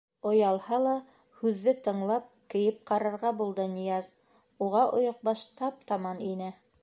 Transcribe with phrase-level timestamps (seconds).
[0.27, 0.93] Оялһа ла,
[1.41, 4.09] һүҙҙе тыңлап, кейеп ҡарарға булды Нияз,
[4.69, 6.49] уға ойоҡбаш тап-таман ине.